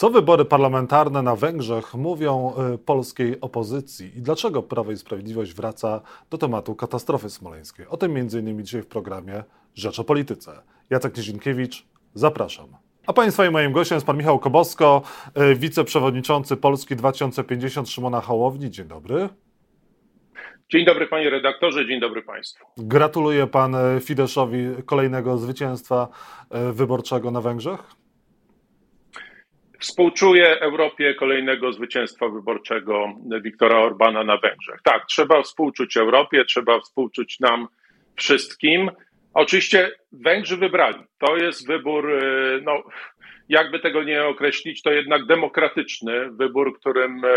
[0.00, 6.00] Co wybory parlamentarne na Węgrzech mówią y, polskiej opozycji i dlaczego Prawo i Sprawiedliwość wraca
[6.30, 7.86] do tematu katastrofy smoleńskiej?
[7.86, 8.64] O tym m.in.
[8.64, 9.42] dzisiaj w programie
[9.74, 10.62] Rzecz o Polityce.
[10.90, 12.66] Jacek Nizinkiewicz, zapraszam.
[13.06, 15.02] A Państwa i moim gościem jest Pan Michał Kobosko,
[15.52, 18.70] y, wiceprzewodniczący Polski 2050 Szymona Hołowni.
[18.70, 19.28] Dzień dobry.
[20.72, 22.64] Dzień dobry panie redaktorze, dzień dobry państwu.
[22.78, 26.08] Gratuluję pan y, Fideszowi kolejnego zwycięstwa
[26.72, 27.99] wyborczego na Węgrzech.
[29.80, 34.80] Współczuję Europie kolejnego zwycięstwa wyborczego Viktora Orbana na Węgrzech.
[34.84, 37.68] Tak, trzeba współczuć Europie, trzeba współczuć nam
[38.16, 38.90] wszystkim.
[39.34, 41.04] Oczywiście Węgrzy wybrali.
[41.18, 42.82] To jest wybór, y, no,
[43.48, 47.28] jakby tego nie określić, to jednak demokratyczny wybór, którym y,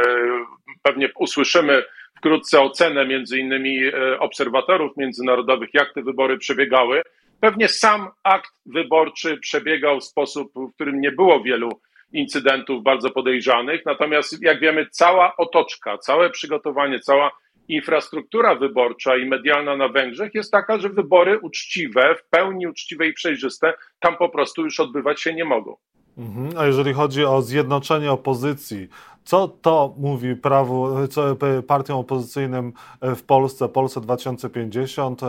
[0.82, 1.84] pewnie usłyszymy
[2.18, 7.02] wkrótce ocenę między innymi y, obserwatorów międzynarodowych, jak te wybory przebiegały.
[7.40, 11.70] Pewnie sam akt wyborczy przebiegał w sposób, w którym nie było wielu
[12.14, 13.86] incydentów bardzo podejrzanych.
[13.86, 17.32] Natomiast, jak wiemy, cała otoczka, całe przygotowanie, cała
[17.68, 23.14] infrastruktura wyborcza i medialna na Węgrzech jest taka, że wybory uczciwe, w pełni uczciwe i
[23.14, 25.76] przejrzyste, tam po prostu już odbywać się nie mogą.
[26.18, 26.50] Mhm.
[26.58, 28.88] A jeżeli chodzi o zjednoczenie opozycji,
[29.24, 35.28] co to mówi prawu, co partiom opozycyjnym w Polsce, Polsce 2050, e,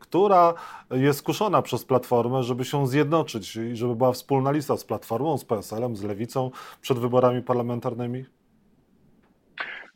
[0.00, 0.54] która
[0.90, 5.44] jest skuszona przez Platformę, żeby się zjednoczyć i żeby była wspólna lista z Platformą, z
[5.44, 8.24] PSL-em, z Lewicą przed wyborami parlamentarnymi?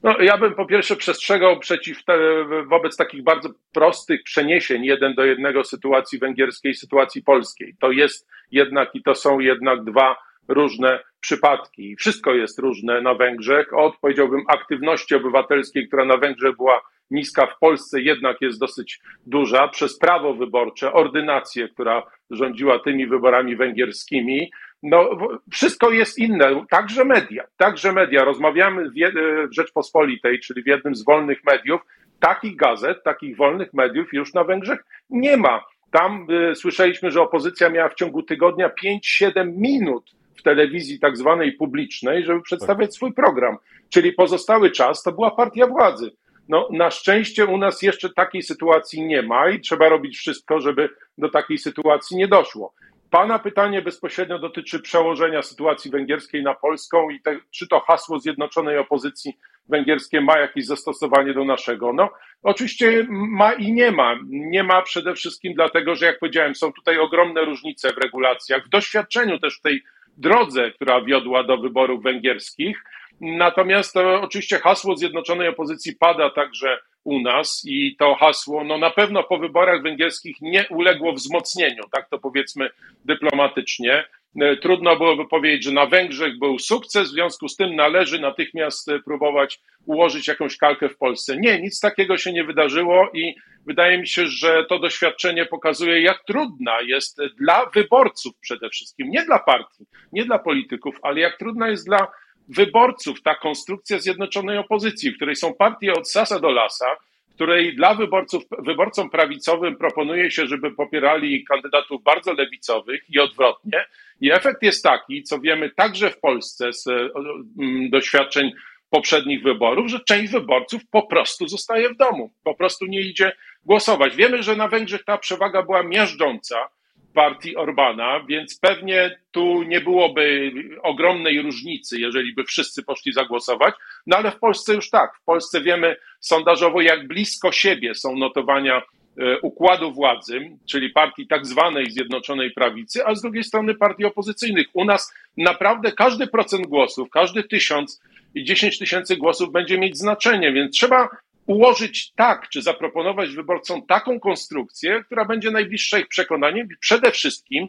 [0.03, 2.19] No, ja bym po pierwsze przestrzegał przeciw te,
[2.67, 7.75] wobec takich bardzo prostych przeniesień jeden do jednego sytuacji węgierskiej, sytuacji polskiej.
[7.81, 10.17] To jest jednak i to są jednak dwa
[10.49, 11.97] różne przypadki.
[11.97, 13.79] Wszystko jest różne na Węgrzech.
[13.79, 16.81] Od, powiedziałbym, aktywności obywatelskiej, która na Węgrzech była
[17.11, 23.57] niska, w Polsce jednak jest dosyć duża, przez prawo wyborcze, ordynację, która rządziła tymi wyborami
[23.57, 24.51] węgierskimi.
[24.83, 25.09] No,
[25.53, 28.25] wszystko jest inne, także media, także media.
[28.25, 31.81] Rozmawiamy w Rzeczpospolitej, czyli w jednym z wolnych mediów.
[32.21, 35.65] Takich gazet, takich wolnych mediów już na Węgrzech nie ma.
[35.91, 40.15] Tam y, słyszeliśmy, że opozycja miała w ciągu tygodnia 5-7 minut
[40.45, 43.57] telewizji tak zwanej publicznej, żeby przedstawiać swój program.
[43.89, 46.11] Czyli pozostały czas to była partia władzy.
[46.49, 50.89] No, na szczęście u nas jeszcze takiej sytuacji nie ma i trzeba robić wszystko, żeby
[51.19, 52.75] do takiej sytuacji nie doszło.
[53.11, 58.79] Pana pytanie bezpośrednio dotyczy przełożenia sytuacji węgierskiej na polską i te, czy to hasło zjednoczonej
[58.79, 59.39] opozycji
[59.69, 61.93] węgierskiej ma jakieś zastosowanie do naszego.
[61.93, 62.11] No,
[62.43, 64.17] oczywiście ma i nie ma.
[64.27, 68.69] Nie ma przede wszystkim dlatego, że jak powiedziałem, są tutaj ogromne różnice w regulacjach, w
[68.69, 69.83] doświadczeniu też w tej
[70.17, 72.85] drodze, która wiodła do wyborów węgierskich.
[73.21, 78.91] Natomiast to oczywiście hasło zjednoczonej opozycji pada także u nas i to hasło no na
[78.91, 82.71] pewno po wyborach węgierskich nie uległo wzmocnieniu, tak to powiedzmy
[83.05, 84.05] dyplomatycznie.
[84.41, 88.91] E, trudno byłoby powiedzieć, że na Węgrzech był sukces, w związku z tym należy natychmiast
[89.05, 91.37] próbować ułożyć jakąś kalkę w Polsce.
[91.37, 93.35] Nie, nic takiego się nie wydarzyło i
[93.67, 99.25] wydaje mi się, że to doświadczenie pokazuje, jak trudna jest dla wyborców przede wszystkim, nie
[99.25, 102.07] dla partii, nie dla polityków, ale jak trudna jest dla
[102.49, 106.87] wyborców ta konstrukcja zjednoczonej opozycji, w której są partie od sasa do lasa,
[107.35, 113.85] której dla wyborców, wyborcom prawicowym proponuje się, żeby popierali kandydatów bardzo lewicowych i odwrotnie.
[114.21, 118.53] I efekt jest taki, co wiemy także w Polsce z mm, doświadczeń
[118.91, 123.33] poprzednich wyborów, że część wyborców po prostu zostaje w domu, po prostu nie idzie
[123.65, 124.17] głosować.
[124.17, 126.69] Wiemy, że na Węgrzech ta przewaga była miażdżąca
[127.15, 130.53] partii Orbana, więc pewnie tu nie byłoby
[130.83, 133.75] ogromnej różnicy, jeżeli by wszyscy poszli zagłosować.
[134.07, 135.17] No ale w Polsce już tak.
[135.17, 138.83] W Polsce wiemy sondażowo, jak blisko siebie są notowania
[139.19, 144.67] e, układu władzy, czyli partii tak zwanej Zjednoczonej Prawicy, a z drugiej strony partii opozycyjnych.
[144.73, 148.03] U nas naprawdę każdy procent głosów, każdy tysiąc
[148.35, 151.09] i dziesięć tysięcy głosów będzie mieć znaczenie, więc trzeba
[151.47, 157.69] ułożyć tak, czy zaproponować wyborcom taką konstrukcję, która będzie najbliższa ich przekonaniem i przede wszystkim,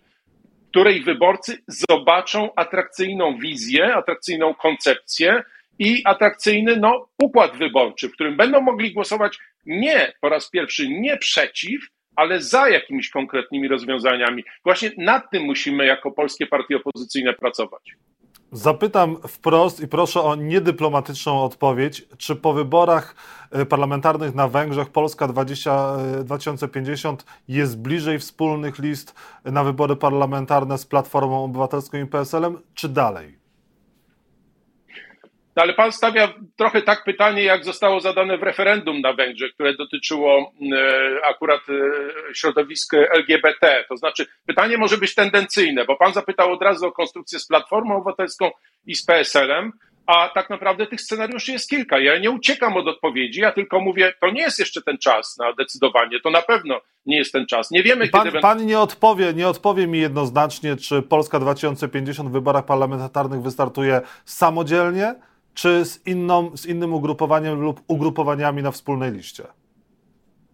[0.69, 5.43] której wyborcy zobaczą atrakcyjną wizję, atrakcyjną koncepcję
[5.79, 11.17] i atrakcyjny no, układ wyborczy, w którym będą mogli głosować nie po raz pierwszy nie
[11.17, 14.43] przeciw, ale za jakimiś konkretnymi rozwiązaniami.
[14.63, 17.91] Właśnie nad tym musimy jako polskie partie opozycyjne pracować.
[18.55, 22.07] Zapytam wprost i proszę o niedyplomatyczną odpowiedź.
[22.17, 23.15] Czy po wyborach
[23.51, 29.15] e, parlamentarnych na Węgrzech Polska 20, 2050 e, jest bliżej wspólnych list
[29.45, 33.44] na wybory parlamentarne z Platformą Obywatelską i PSL-em, czy dalej?
[35.55, 39.73] No ale pan stawia trochę tak pytanie, jak zostało zadane w referendum na Węgrzech, które
[39.73, 43.85] dotyczyło e, akurat e, środowisk LGBT.
[43.89, 47.95] To znaczy, pytanie może być tendencyjne, bo pan zapytał od razu o konstrukcję z Platformą
[47.95, 48.51] Obywatelską
[48.85, 49.71] i z PSL-em,
[50.05, 51.99] a tak naprawdę tych scenariuszy jest kilka.
[51.99, 55.53] Ja nie uciekam od odpowiedzi, ja tylko mówię, to nie jest jeszcze ten czas na
[55.53, 57.71] decydowanie, to na pewno nie jest ten czas.
[57.71, 58.39] Nie wiemy, pan, kiedy...
[58.39, 65.15] Pan nie odpowie, nie odpowie mi jednoznacznie, czy Polska 2050 w wyborach parlamentarnych wystartuje samodzielnie,
[65.55, 69.43] czy z, inną, z innym ugrupowaniem lub ugrupowaniami na wspólnej liście?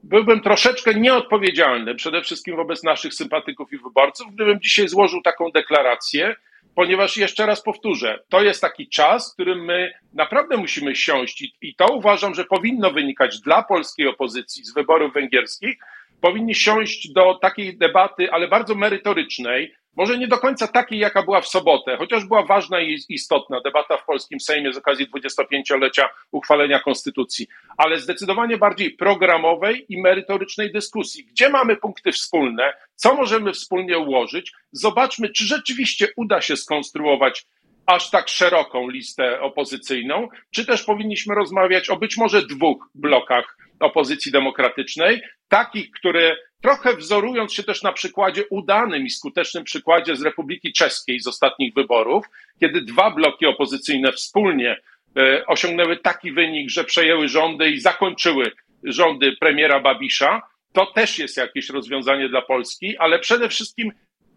[0.04, 6.36] Byłbym troszeczkę nieodpowiedzialny przede wszystkim wobec naszych sympatyków i wyborców, gdybym dzisiaj złożył taką deklarację,
[6.76, 11.54] ponieważ jeszcze raz powtórzę, to jest taki czas, w którym my naprawdę musimy siąść i,
[11.62, 15.76] i to uważam, że powinno wynikać dla polskiej opozycji z wyborów węgierskich.
[16.22, 21.42] Powinni siąść do takiej debaty, ale bardzo merytorycznej, może nie do końca takiej, jaka była
[21.42, 26.80] w sobotę, chociaż była ważna i istotna debata w polskim Sejmie z okazji 25-lecia uchwalenia
[26.80, 27.48] konstytucji,
[27.78, 31.26] ale zdecydowanie bardziej programowej i merytorycznej dyskusji.
[31.26, 34.52] Gdzie mamy punkty wspólne, co możemy wspólnie ułożyć?
[34.72, 37.46] Zobaczmy, czy rzeczywiście uda się skonstruować
[37.86, 44.32] aż tak szeroką listę opozycyjną, czy też powinniśmy rozmawiać o być może dwóch blokach opozycji
[44.32, 50.74] demokratycznej, takich, które trochę wzorując się też na przykładzie udanym i skutecznym przykładzie z Republiki
[50.74, 52.26] Czeskiej z ostatnich wyborów,
[52.60, 54.78] kiedy dwa bloki opozycyjne wspólnie
[55.18, 58.52] e, osiągnęły taki wynik, że przejęły rządy i zakończyły
[58.84, 60.42] rządy premiera Babisza,
[60.74, 63.92] to też jest jakieś rozwiązanie dla Polski, ale przede wszystkim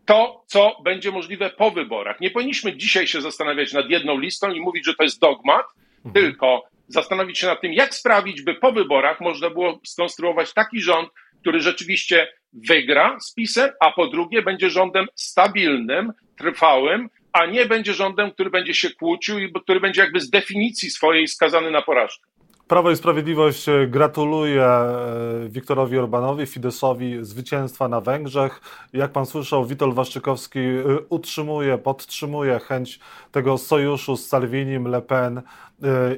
[0.07, 2.21] to, co będzie możliwe po wyborach.
[2.21, 5.67] Nie powinniśmy dzisiaj się zastanawiać nad jedną listą i mówić, że to jest dogmat,
[6.05, 6.13] mhm.
[6.15, 11.09] tylko zastanowić się nad tym, jak sprawić, by po wyborach można było skonstruować taki rząd,
[11.41, 17.95] który rzeczywiście wygra z PiSem, a po drugie będzie rządem stabilnym, trwałym, a nie będzie
[17.95, 22.34] rządem, który będzie się kłócił i który będzie jakby z definicji swojej skazany na porażkę.
[22.69, 28.61] Prawo i Sprawiedliwość e, gratuluje e, Wiktorowi Orbanowi, Fidesowi zwycięstwa na Węgrzech.
[28.93, 32.99] Jak pan słyszał, Witold Waszczykowski e, utrzymuje, podtrzymuje chęć
[33.33, 35.43] tego sojuszu z Salvinim, Le Pen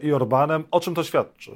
[0.03, 0.65] i Orbanem.
[0.71, 1.51] O czym to świadczy?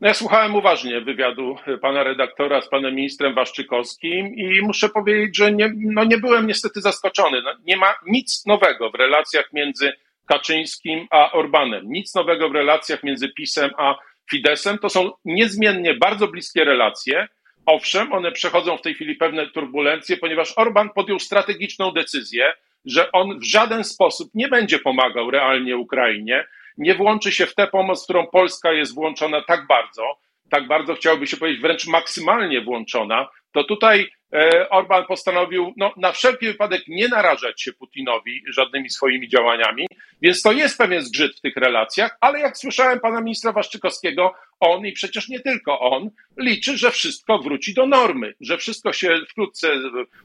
[0.00, 5.52] No ja słuchałem uważnie wywiadu pana redaktora z panem ministrem Waszczykowskim i muszę powiedzieć, że
[5.52, 7.42] nie, no nie byłem niestety zaskoczony.
[7.42, 9.92] No nie ma nic nowego w relacjach między
[10.28, 11.84] Kaczyńskim a Orbanem.
[11.88, 13.98] Nic nowego w relacjach między PiSem a
[14.30, 14.78] Fidesem.
[14.78, 17.28] To są niezmiennie bardzo bliskie relacje.
[17.66, 22.52] Owszem, one przechodzą w tej chwili pewne turbulencje, ponieważ Orban podjął strategiczną decyzję,
[22.84, 26.46] że on w żaden sposób nie będzie pomagał realnie Ukrainie,
[26.78, 30.18] nie włączy się w tę pomoc, w którą Polska jest włączona tak bardzo,
[30.50, 36.12] tak bardzo chciałoby się powiedzieć, wręcz maksymalnie włączona, to tutaj e, Orban postanowił no, na
[36.12, 39.86] wszelki wypadek nie narażać się Putinowi żadnymi swoimi działaniami,
[40.22, 44.86] więc to jest pewien zgrzyt w tych relacjach, ale jak słyszałem pana ministra Waszczykowskiego, on
[44.86, 49.68] i przecież nie tylko on liczy, że wszystko wróci do normy, że wszystko się wkrótce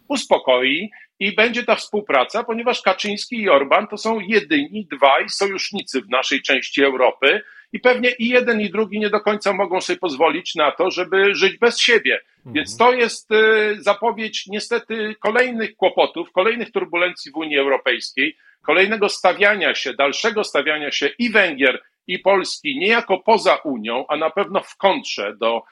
[0.07, 6.09] uspokoi i będzie ta współpraca, ponieważ Kaczyński i Orban to są jedyni dwaj sojusznicy w
[6.09, 7.43] naszej części Europy
[7.73, 11.35] i pewnie i jeden i drugi nie do końca mogą sobie pozwolić na to, żeby
[11.35, 12.19] żyć bez siebie.
[12.37, 12.53] Mhm.
[12.53, 19.75] Więc to jest y, zapowiedź niestety kolejnych kłopotów, kolejnych turbulencji w Unii Europejskiej, kolejnego stawiania
[19.75, 24.77] się, dalszego stawiania się i Węgier, i Polski niejako poza Unią, a na pewno w
[24.77, 25.63] kontrze do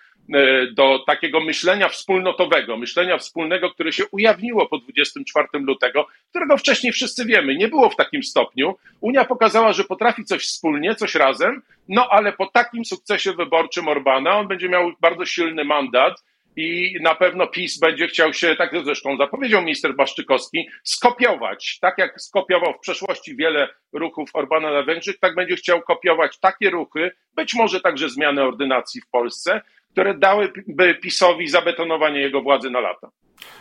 [0.74, 7.26] do takiego myślenia wspólnotowego, myślenia wspólnego, które się ujawniło po 24 lutego, którego wcześniej wszyscy
[7.26, 8.76] wiemy, nie było w takim stopniu.
[9.02, 14.38] Unia pokazała, że potrafi coś wspólnie, coś razem, no ale po takim sukcesie wyborczym Orbana
[14.38, 16.24] on będzie miał bardzo silny mandat
[16.56, 21.80] i na pewno PiS będzie chciał się, tak zresztą zapowiedział minister Baszczykowski, skopiować.
[21.82, 26.70] Tak jak skopiował w przeszłości wiele ruchów Orbana na Węgrzech, tak będzie chciał kopiować takie
[26.70, 29.62] ruchy, być może także zmianę ordynacji w Polsce,
[29.92, 33.10] które dałyby PiSowi zabetonowanie jego władzy na lata.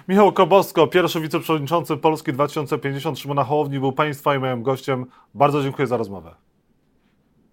[0.09, 5.07] Michał Kobosko, pierwszy wiceprzewodniczący Polski 2050 Szymona Hołowni był Państwa i moim gościem.
[5.35, 6.35] Bardzo dziękuję za rozmowę.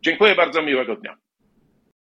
[0.02, 1.18] Dziękuję bardzo, miłego dnia.